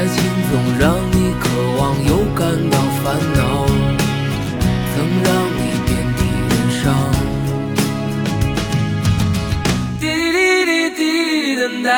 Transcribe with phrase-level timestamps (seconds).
[0.00, 0.16] 爱情
[0.50, 1.44] 总让你渴
[1.76, 3.04] 望又感到烦
[3.34, 3.66] 恼，
[4.94, 6.18] 曾让你遍体
[6.48, 6.82] 鳞伤。
[10.00, 10.98] 滴滴滴滴
[11.44, 11.90] 滴等待，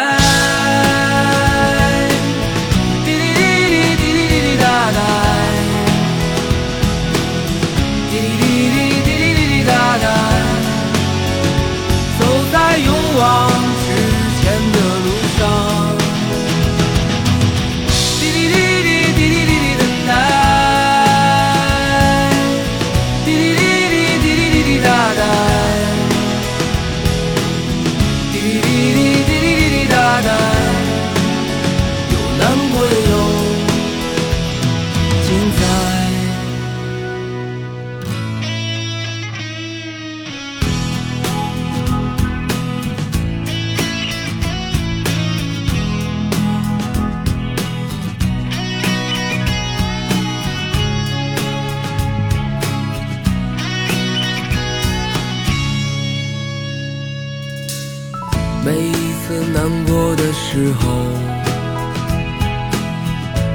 [59.62, 60.90] 难过的时候，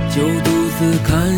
[0.09, 0.49] 就独
[0.80, 1.38] 自看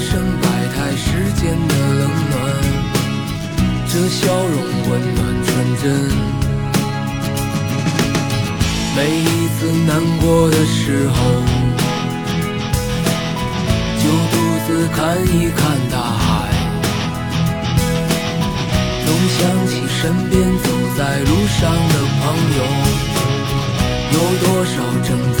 [0.00, 2.34] 生百态，世间的冷暖，
[3.86, 4.56] 这笑容
[4.88, 5.48] 温暖纯
[5.82, 5.84] 真。
[8.96, 11.14] 每一次难过的时候，
[13.98, 14.34] 就独
[14.66, 16.28] 自看一看大海，
[19.04, 19.38] 总想
[19.68, 20.00] 起身
[20.30, 21.30] 边走在路
[21.60, 22.22] 上的朋
[22.58, 22.60] 友，
[24.12, 24.72] 有多少
[25.06, 25.40] 正在